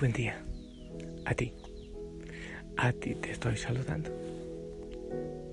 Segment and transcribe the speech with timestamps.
[0.00, 0.44] Buen día.
[1.24, 1.54] A ti.
[2.76, 4.10] A ti te estoy saludando.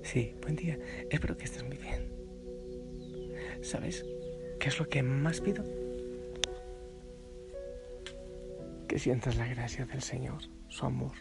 [0.02, 0.78] Sí, buen día.
[1.10, 2.10] Espero que estés muy bien.
[3.62, 4.04] ¿Sabes
[4.58, 5.64] qué es lo que más pido?
[8.88, 11.14] Que sientas la gracia del Señor, su amor,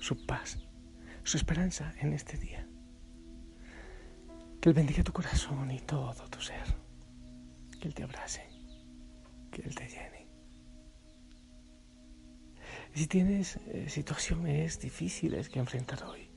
[0.00, 0.58] su paz,
[1.22, 2.66] su esperanza en este día.
[4.60, 6.66] Que Él bendiga tu corazón y todo tu ser.
[7.80, 8.42] Que Él te abrace.
[9.52, 10.15] Que Él te llene.
[12.96, 16.30] Si tienes eh, situaciones difíciles que enfrentar hoy,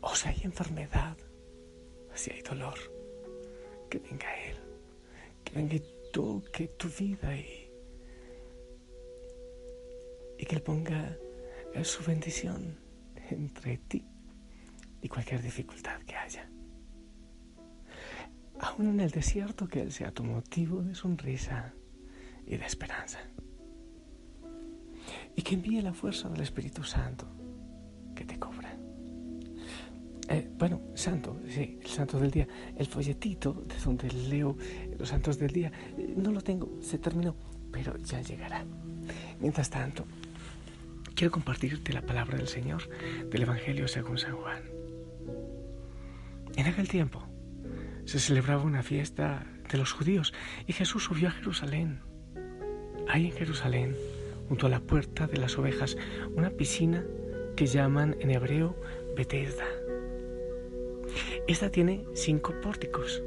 [0.00, 1.16] o si hay enfermedad,
[2.14, 2.78] si hay dolor,
[3.90, 4.56] que venga Él,
[5.42, 7.72] que venga y toque tu vida y,
[10.38, 11.18] y que Él ponga
[11.82, 12.78] su bendición
[13.28, 14.06] entre ti
[15.02, 16.48] y cualquier dificultad que haya.
[18.60, 21.74] Aún en el desierto, que Él sea tu motivo de sonrisa
[22.46, 23.18] y de esperanza
[25.36, 27.26] y que envíe la fuerza del Espíritu Santo
[28.14, 28.76] que te cobra.
[30.28, 32.46] Eh, bueno, santo, sí, el santo del día.
[32.76, 34.56] El folletito de donde leo
[34.96, 37.34] los santos del día, eh, no lo tengo, se terminó,
[37.72, 38.64] pero ya llegará.
[39.40, 40.04] Mientras tanto,
[41.16, 42.88] quiero compartirte la palabra del Señor
[43.28, 44.62] del Evangelio según San Juan.
[46.56, 47.22] En aquel tiempo
[48.04, 50.32] se celebraba una fiesta de los judíos
[50.66, 52.00] y Jesús subió a Jerusalén.
[53.08, 53.96] Ahí en Jerusalén
[54.50, 55.96] junto a la puerta de las ovejas,
[56.34, 57.04] una piscina
[57.54, 58.74] que llaman en hebreo
[59.16, 59.64] Bethesda.
[61.46, 63.22] Esta tiene cinco pórticos.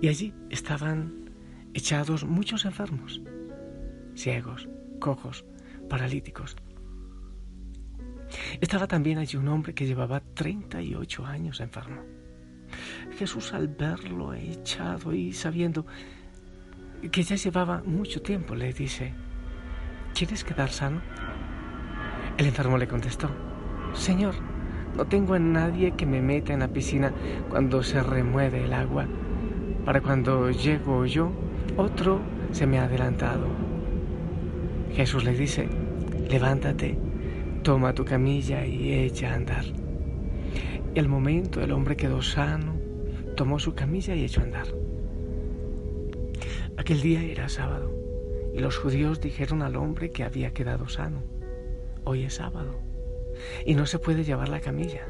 [0.00, 1.28] Y allí estaban
[1.74, 3.20] echados muchos enfermos,
[4.14, 4.68] ciegos,
[5.00, 5.44] cojos,
[5.88, 6.54] paralíticos.
[8.60, 12.00] Estaba también allí un hombre que llevaba 38 años enfermo.
[13.18, 15.84] Jesús al verlo echado y sabiendo
[17.10, 19.12] que ya llevaba mucho tiempo, le dice,
[20.14, 21.00] ¿quieres quedar sano?
[22.36, 23.30] El enfermo le contestó,
[23.92, 24.34] Señor,
[24.96, 27.12] no tengo a nadie que me meta en la piscina
[27.48, 29.06] cuando se remueve el agua.
[29.84, 31.30] Para cuando llego yo,
[31.76, 32.20] otro
[32.50, 33.46] se me ha adelantado.
[34.94, 35.68] Jesús le dice,
[36.30, 36.98] levántate,
[37.62, 39.64] toma tu camilla y echa a andar.
[40.94, 42.74] Y momento el hombre quedó sano,
[43.36, 44.85] tomó su camilla y echó a andar.
[46.78, 47.90] Aquel día era sábado
[48.52, 51.22] y los judíos dijeron al hombre que había quedado sano,
[52.04, 52.78] hoy es sábado
[53.64, 55.06] y no se puede llevar la camilla.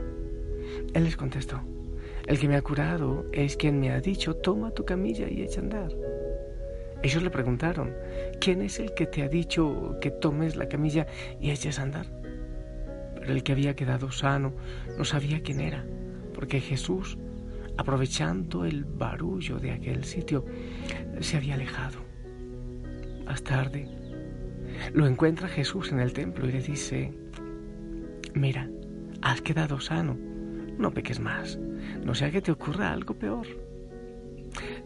[0.95, 1.61] Él les contestó,
[2.27, 5.61] el que me ha curado es quien me ha dicho, toma tu camilla y echa
[5.61, 5.93] a andar.
[7.03, 7.95] Ellos le preguntaron,
[8.41, 11.07] ¿quién es el que te ha dicho que tomes la camilla
[11.41, 12.07] y eches a andar?
[13.17, 14.55] Pero el que había quedado sano
[14.97, 15.85] no sabía quién era,
[16.33, 17.19] porque Jesús
[17.77, 20.45] aprovechando el barullo de aquel sitio,
[21.21, 21.99] se había alejado.
[23.25, 23.89] Más tarde,
[24.93, 27.13] lo encuentra Jesús en el templo y le dice,
[28.35, 28.69] mira,
[29.23, 30.17] has quedado sano,
[30.79, 31.59] no peques más,
[32.05, 33.47] no sea que te ocurra algo peor.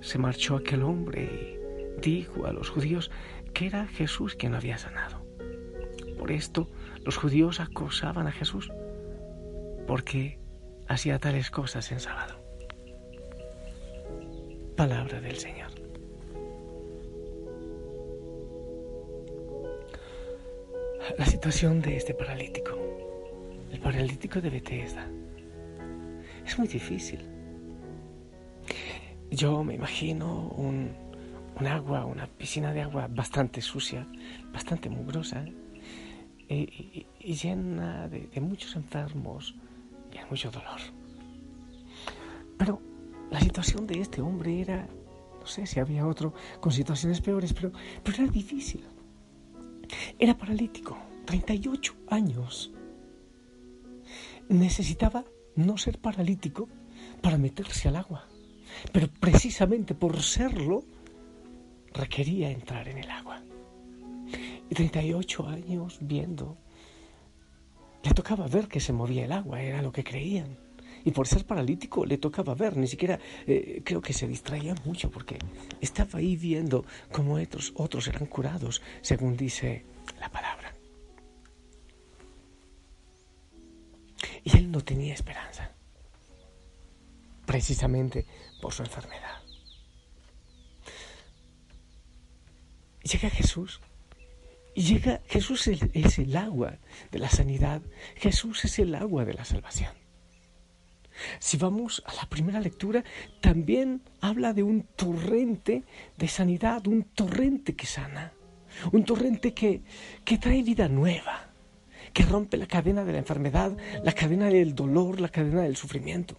[0.01, 1.59] Se marchó aquel hombre
[1.99, 3.11] y dijo a los judíos
[3.53, 5.25] que era Jesús quien lo había sanado.
[6.19, 6.71] Por esto
[7.05, 8.71] los judíos acosaban a Jesús,
[9.87, 10.39] porque
[10.89, 12.40] hacía tales cosas en sábado
[14.81, 15.71] palabra del Señor.
[21.19, 22.79] La situación de este paralítico,
[23.71, 25.07] el paralítico de Bethesda,
[26.47, 27.21] es muy difícil.
[29.31, 30.97] Yo me imagino un,
[31.69, 34.07] agua, una piscina de agua bastante sucia,
[34.51, 35.45] bastante mugrosa
[36.49, 39.55] y, llena de, de muchos enfermos
[40.11, 40.81] y mucho dolor.
[43.31, 44.89] La situación de este hombre era,
[45.39, 47.73] no sé si había otro con situaciones peores, pero,
[48.03, 48.85] pero era difícil.
[50.19, 50.97] Era paralítico,
[51.27, 52.73] 38 años.
[54.49, 55.25] Necesitaba
[55.57, 56.69] no ser paralítico
[57.21, 58.27] para meterse al agua.
[58.93, 60.85] Pero precisamente por serlo,
[61.93, 63.43] requería entrar en el agua.
[64.69, 66.57] Y 38 años viendo,
[68.03, 70.57] le tocaba ver que se movía el agua, era lo que creían.
[71.05, 75.11] Y por ser paralítico le tocaba ver, ni siquiera eh, creo que se distraía mucho
[75.11, 75.39] porque
[75.81, 79.85] estaba ahí viendo cómo otros, otros eran curados, según dice
[80.19, 80.75] la palabra.
[84.45, 85.73] Y él no tenía esperanza,
[87.47, 88.27] precisamente
[88.61, 89.41] por su enfermedad.
[93.03, 93.81] Llega Jesús
[94.75, 96.79] y llega, Jesús es el agua
[97.11, 97.83] de la sanidad,
[98.17, 100.00] Jesús es el agua de la salvación.
[101.39, 103.05] Si vamos a la primera lectura,
[103.41, 105.85] también habla de un torrente
[106.17, 108.33] de sanidad, un torrente que sana,
[108.93, 109.83] un torrente que,
[110.25, 111.51] que trae vida nueva,
[112.13, 116.37] que rompe la cadena de la enfermedad, la cadena del dolor, la cadena del sufrimiento.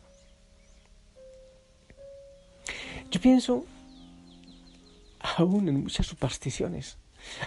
[3.10, 3.66] Yo pienso
[5.20, 6.98] aún en muchas supersticiones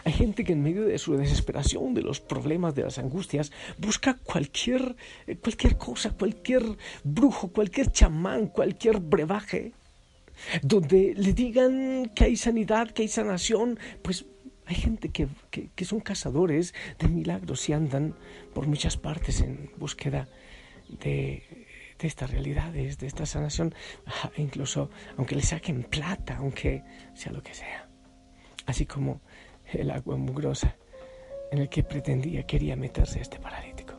[0.04, 4.14] hay gente que en medio de su desesperación, de los problemas, de las angustias, busca
[4.14, 6.62] cualquier, eh, cualquier cosa, cualquier
[7.02, 9.72] brujo, cualquier chamán, cualquier brebaje,
[10.62, 14.26] donde le digan que hay sanidad, que hay sanación, pues
[14.66, 18.14] hay gente que, que, son cazadores de milagros y andan
[18.54, 20.28] por muchas partes en búsqueda
[20.88, 21.42] de,
[21.98, 23.74] de estas realidades, de esta sanación,
[24.36, 26.82] incluso aunque le saquen plata, aunque
[27.14, 27.88] sea lo que sea.
[28.66, 29.20] Así como
[29.76, 30.76] el agua mugrosa
[31.50, 33.94] en el que pretendía, quería meterse este paralítico.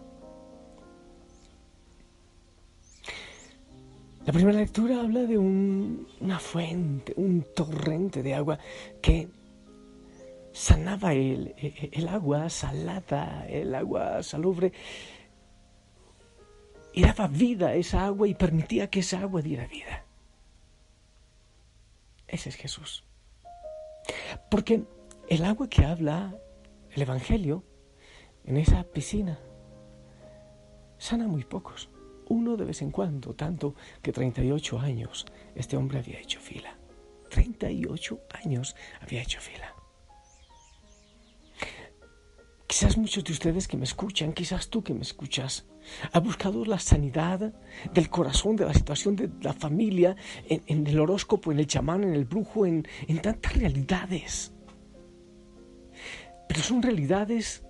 [4.25, 8.57] La primera lectura habla de una fuente, un torrente de agua
[8.99, 9.27] que
[10.51, 11.53] sanaba el,
[11.91, 14.73] el, agua salada, el agua salubre,
[16.91, 20.05] y daba vida a esa agua y permitía que esa agua diera vida.
[22.27, 23.03] Ese es Jesús.
[24.49, 24.83] Porque
[25.27, 26.35] el agua que habla
[26.91, 27.63] el Evangelio
[28.45, 29.39] en esa piscina
[30.97, 31.89] sana muy pocos,
[32.29, 36.77] uno de vez en cuando, tanto que 38 años este hombre había hecho fila.
[37.29, 39.73] 38 años había hecho fila.
[42.67, 45.65] Quizás muchos de ustedes que me escuchan, quizás tú que me escuchas,
[46.11, 47.53] ha buscado la sanidad
[47.93, 50.15] del corazón, de la situación de la familia,
[50.47, 54.54] en, el horóscopo, en el chamán, en el brujo, en, en tantas realidades.
[56.47, 57.63] Pero son realidades,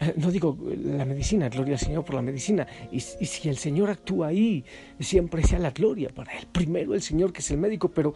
[0.00, 3.90] eh, no digo la medicina, gloria al Señor por la medicina, y, si el Señor
[3.90, 4.64] actúa ahí,
[5.00, 6.46] siempre sea la gloria para Él.
[6.50, 8.14] Primero el Señor que es el médico, pero,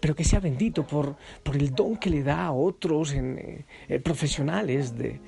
[0.00, 4.00] pero que sea bendito por, por el don que le da a otros en, eh,
[4.00, 5.20] profesionales de,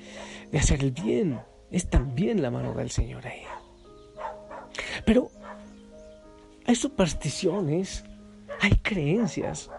[0.51, 1.39] de hacer el bien.
[1.71, 3.41] Es también la mano del Señor ahí.
[5.05, 5.31] Pero
[6.65, 8.03] hay supersticiones,
[8.59, 9.69] hay creencias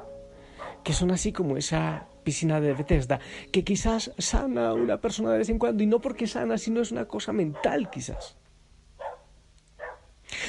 [0.85, 3.21] que son así como esa piscina de Bethesda,
[3.53, 6.81] que quizás sana a una persona de vez en cuando, y no porque sana, sino
[6.81, 8.37] es una cosa mental quizás.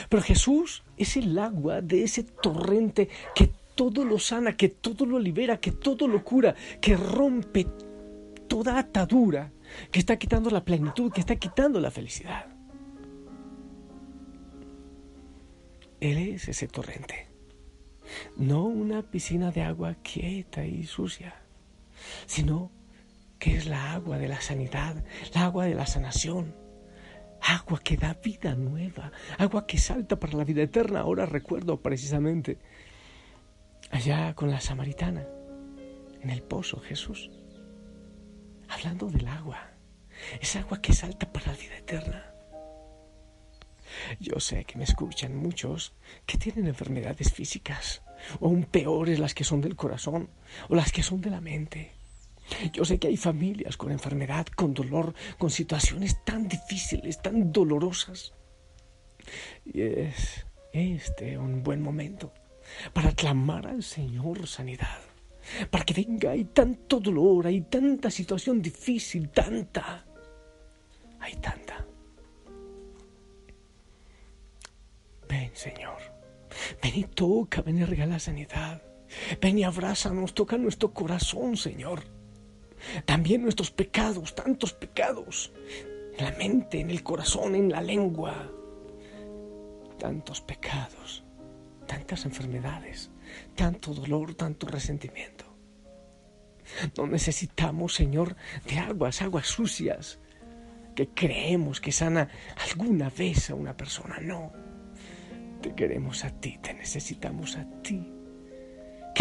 [0.09, 5.19] Pero Jesús es el agua de ese torrente que todo lo sana, que todo lo
[5.19, 7.67] libera, que todo lo cura, que rompe
[8.47, 9.51] toda atadura,
[9.91, 12.47] que está quitando la plenitud, que está quitando la felicidad.
[15.99, 17.27] Él es ese torrente,
[18.35, 21.46] no una piscina de agua quieta y sucia
[22.25, 22.71] sino
[23.39, 26.55] que es la agua de la sanidad, la agua de la sanación,
[27.41, 31.01] agua que da vida nueva, agua que salta para la vida eterna.
[31.01, 32.57] Ahora recuerdo precisamente
[33.91, 35.25] allá con la samaritana,
[36.21, 37.29] en el pozo Jesús,
[38.69, 39.71] hablando del agua,
[40.41, 42.33] esa agua que salta para la vida eterna.
[44.19, 45.93] Yo sé que me escuchan muchos
[46.25, 48.01] que tienen enfermedades físicas,
[48.39, 50.29] o aún peores las que son del corazón,
[50.69, 51.91] o las que son de la mente.
[52.73, 58.33] Yo sé que hay familias con enfermedad, con dolor, con situaciones tan difíciles, tan dolorosas.
[59.65, 62.33] Y es este un buen momento
[62.93, 64.99] para clamar al Señor sanidad.
[65.69, 70.05] Para que venga, hay tanto dolor, hay tanta situación difícil, tanta.
[71.19, 71.85] Hay tanta.
[75.27, 76.16] Ven, Señor.
[76.81, 78.81] Ven y toca, ven y regala sanidad.
[79.41, 82.03] Ven y abrázanos, toca nuestro corazón, Señor.
[83.05, 85.51] También nuestros pecados, tantos pecados,
[86.17, 88.51] en la mente, en el corazón, en la lengua.
[89.97, 91.23] Tantos pecados,
[91.87, 93.09] tantas enfermedades,
[93.55, 95.45] tanto dolor, tanto resentimiento.
[96.97, 98.35] No necesitamos, Señor,
[98.67, 100.19] de aguas, aguas sucias,
[100.95, 102.29] que creemos que sana
[102.69, 104.19] alguna vez a una persona.
[104.19, 104.51] No,
[105.57, 108.17] te queremos a ti, te necesitamos a ti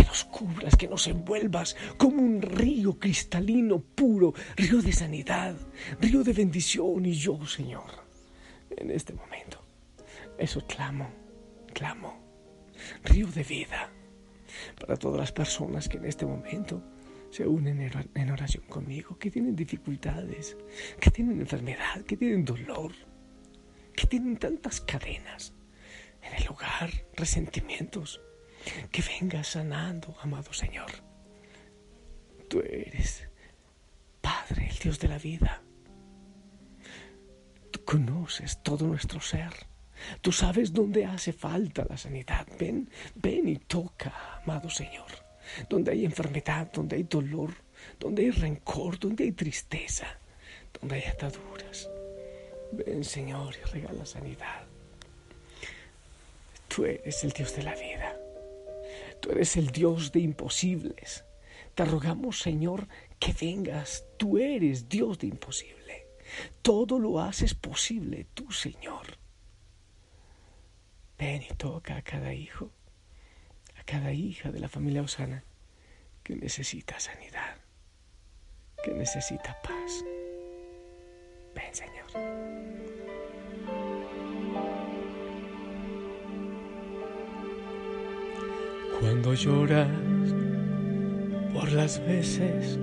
[0.06, 5.54] nos cubras, que nos envuelvas como un río cristalino puro, río de sanidad,
[6.00, 7.04] río de bendición.
[7.04, 7.90] Y yo, Señor,
[8.70, 9.62] en este momento,
[10.38, 11.10] eso clamo,
[11.74, 12.18] clamo,
[13.04, 13.90] río de vida
[14.80, 16.82] para todas las personas que en este momento
[17.30, 20.56] se unen en oración conmigo, que tienen dificultades,
[21.00, 22.92] que tienen enfermedad, que tienen dolor,
[23.94, 25.55] que tienen tantas cadenas
[26.26, 28.20] en el hogar, resentimientos,
[28.90, 30.90] que vengas sanando, amado Señor.
[32.48, 33.28] Tú eres
[34.20, 35.62] Padre, el Dios de la vida.
[37.70, 39.52] Tú conoces todo nuestro ser.
[40.20, 42.46] Tú sabes dónde hace falta la sanidad.
[42.58, 45.12] Ven, ven y toca, amado Señor.
[45.68, 47.54] Donde hay enfermedad, donde hay dolor,
[48.00, 50.06] donde hay rencor, donde hay tristeza,
[50.80, 51.88] donde hay ataduras.
[52.72, 54.65] Ven, Señor, y regala sanidad.
[56.76, 58.20] Tú eres el Dios de la vida.
[59.20, 61.24] Tú eres el Dios de imposibles.
[61.74, 62.86] Te rogamos, Señor,
[63.18, 64.04] que vengas.
[64.18, 66.06] Tú eres Dios de imposible.
[66.60, 69.16] Todo lo haces posible, tú, Señor.
[71.18, 72.70] Ven y toca a cada hijo,
[73.80, 75.44] a cada hija de la familia Osana
[76.22, 77.56] que necesita sanidad,
[78.84, 80.04] que necesita paz.
[81.54, 82.85] Ven, Señor.
[89.00, 89.88] Cuando lloras
[91.52, 92.78] por las veces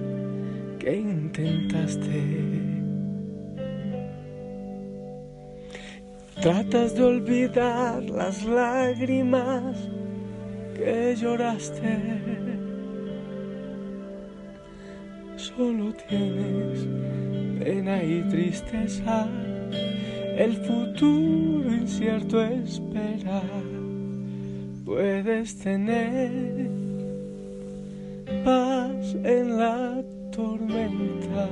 [0.80, 2.64] que intentaste
[6.44, 9.78] Tratas de olvidar las lágrimas
[10.76, 12.00] que lloraste.
[15.38, 16.86] Solo tienes
[17.64, 19.26] pena y tristeza,
[20.36, 23.42] el futuro incierto espera.
[24.86, 26.70] Puedes tener
[28.44, 31.50] paz en la tormenta.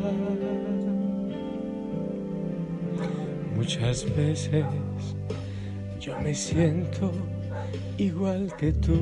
[3.56, 4.66] Muchas veces
[6.00, 7.12] yo me siento
[7.98, 9.00] igual que tú.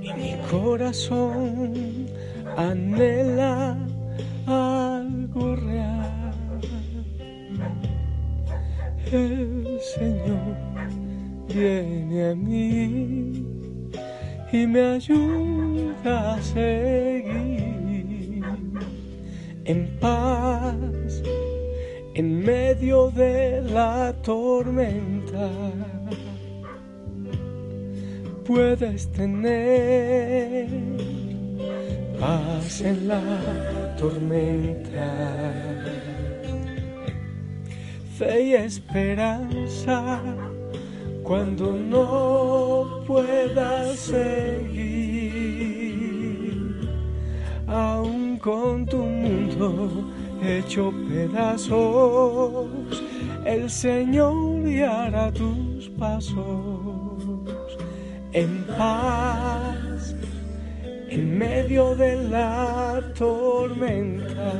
[0.00, 2.06] Y mi corazón
[2.56, 3.76] anhela
[4.46, 6.21] algo real.
[9.12, 10.56] El Señor
[11.46, 13.46] viene a mí
[14.50, 18.42] y me ayuda a seguir
[19.66, 21.22] en paz
[22.14, 25.50] en medio de la tormenta.
[28.46, 30.68] Puedes tener
[32.18, 35.12] paz en la tormenta,
[38.22, 40.20] fe y esperanza
[41.24, 44.92] cuando no puedas seguir.
[47.66, 53.02] Aún con tu mundo hecho pedazos,
[53.44, 56.36] el Señor guiará tus pasos
[58.32, 60.14] en paz
[61.08, 64.52] en medio de la tormenta.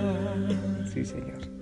[0.92, 1.61] Sí, Señor.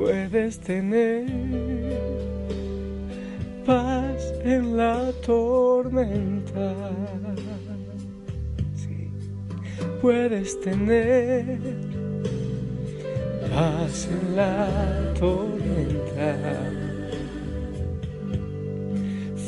[0.00, 1.26] Puedes tener
[3.66, 6.72] paz en la tormenta.
[10.00, 11.58] Puedes tener
[13.54, 14.66] paz en la
[15.18, 16.34] tormenta,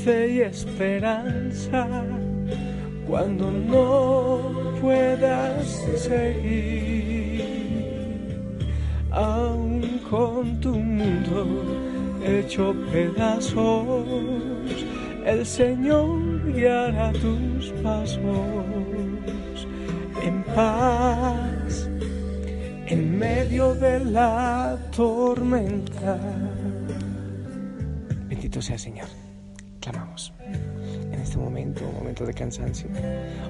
[0.05, 1.89] fe y esperanza
[3.09, 6.93] cuando no puedas seguir,
[10.13, 11.47] con tu mundo
[12.23, 14.05] hecho pedazos,
[15.25, 18.21] el Señor guiará tus pasos
[20.23, 21.89] en paz
[22.89, 26.19] en medio de la tormenta.
[28.29, 29.09] Bendito sea Señor.
[29.81, 30.32] Clamamos
[31.23, 32.89] este momento, un momento de cansancio,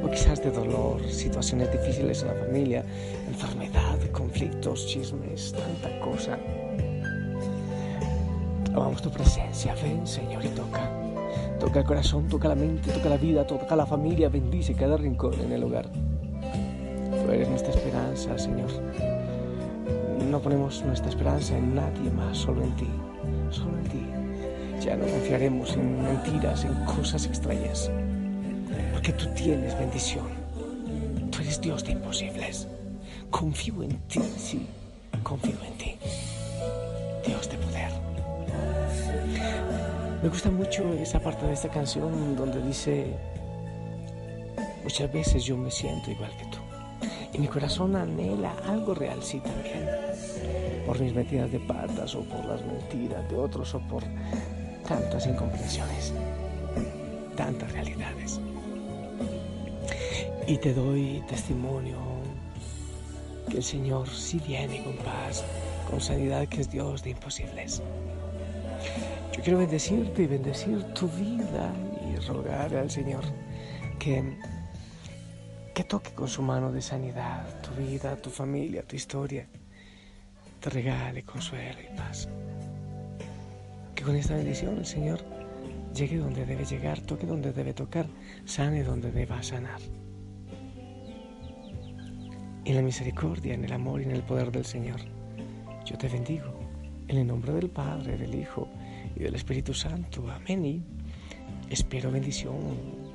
[0.05, 2.85] o quizás de dolor, situaciones difíciles en la familia,
[3.27, 6.39] enfermedad, conflictos, chismes, tanta cosa.
[8.75, 11.03] Amamos tu presencia, ven Señor y toca
[11.63, 15.35] Toca el corazón, toca la mente, toca la vida, toca la familia, bendice cada rincón
[15.35, 15.89] en el hogar.
[15.89, 18.69] Tú eres nuestra esperanza, Señor.
[20.29, 22.89] No ponemos nuestra esperanza en nadie más, solo en ti,
[23.51, 24.22] solo en ti.
[24.85, 27.89] Ya no confiaremos en mentiras, en cosas extrañas,
[28.93, 30.27] porque tú tienes bendición.
[31.31, 32.67] Tú eres Dios de imposibles.
[33.31, 34.67] Confío en ti, sí,
[35.23, 35.95] confío en ti.
[37.25, 37.93] Dios de poder.
[40.21, 43.15] Me gusta mucho esa parte de esta canción donde dice,
[44.83, 46.59] muchas veces yo me siento igual que tú.
[47.35, 49.89] Y mi corazón anhela algo real, sí, también.
[50.87, 54.03] Por mis metidas de patas o por las mentiras de otros o por
[54.93, 56.13] tantas incomprensiones,
[57.35, 58.41] tantas realidades.
[60.47, 61.97] Y te doy testimonio
[63.49, 65.45] que el Señor sí viene con paz,
[65.89, 67.83] con sanidad, que es Dios de imposibles.
[69.33, 71.73] Yo quiero bendecirte y bendecir tu vida
[72.07, 73.25] y rogar al Señor
[73.99, 74.37] que,
[75.75, 79.47] que toque con su mano de sanidad tu vida, tu familia, tu historia,
[80.61, 82.29] te regale consuelo y paz.
[84.03, 85.21] Que con esta bendición el Señor
[85.95, 88.09] llegue donde debe llegar, toque donde debe tocar,
[88.45, 89.81] sane donde deba sanar.
[92.65, 94.99] En la misericordia, en el amor y en el poder del Señor,
[95.87, 96.53] yo te bendigo.
[97.07, 98.67] En el nombre del Padre, del Hijo
[99.15, 100.29] y del Espíritu Santo.
[100.29, 100.65] Amén.
[100.65, 100.83] Y
[101.71, 102.57] espero bendición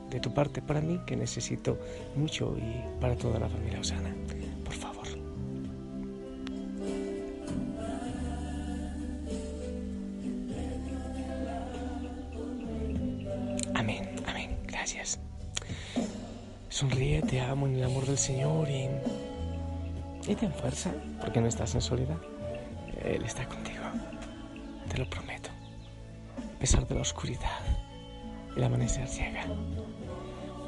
[0.10, 1.78] de tu parte para mí, que necesito
[2.16, 4.16] mucho y para toda la familia Osana.
[18.18, 18.90] Del Señor y,
[20.28, 22.18] y ten fuerza, porque no estás en soledad.
[23.06, 23.84] Él está contigo.
[24.90, 25.52] Te lo prometo.
[26.56, 27.60] A pesar de la oscuridad,
[28.56, 29.46] el amanecer llega.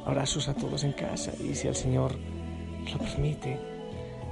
[0.05, 2.13] Abrazos a todos en casa y si el Señor
[2.91, 3.59] lo permite,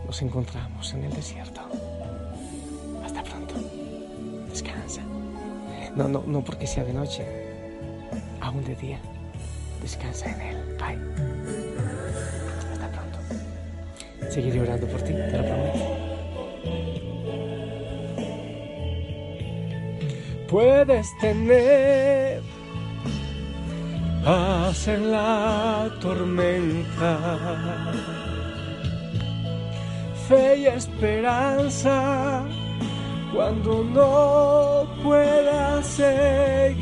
[0.05, 1.61] nos encontramos en el desierto.
[3.03, 3.55] Hasta pronto.
[4.47, 5.01] Descansa.
[5.95, 7.25] No, no, no porque sea de noche,
[8.41, 8.99] aún de día.
[9.81, 10.77] Descansa en Él.
[10.77, 11.36] Bye.
[14.37, 15.83] Seguiré orando por ti, te lo prometo.
[20.47, 22.43] Puedes tener
[24.23, 27.17] paz en la tormenta,
[30.29, 32.43] fe y esperanza
[33.33, 36.77] cuando no puedas seguir,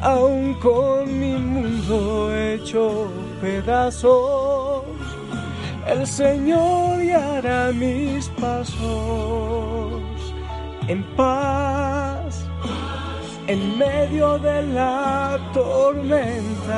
[0.00, 4.84] aún con mi mundo hecho pedazos,
[5.86, 10.02] el Señor guiará mis pasos
[10.88, 12.46] en paz
[13.46, 16.76] en medio de la tormenta,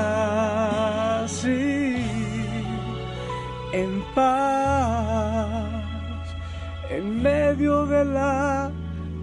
[1.26, 1.96] sí,
[3.72, 5.42] en paz
[6.92, 8.70] en medio de la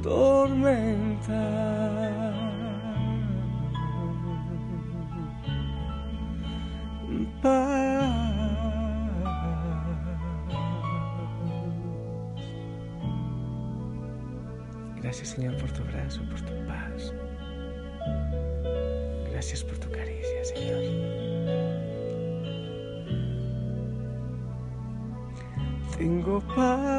[0.02, 1.99] tormenta.
[15.02, 17.13] Gracias Señor por tu abrazo, por tu paz.
[19.32, 20.84] Gracias por tu caricia, Señor.
[25.97, 26.99] Tengo paz.